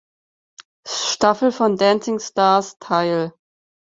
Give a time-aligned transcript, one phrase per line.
[0.87, 3.33] Staffel von Dancing Stars teil.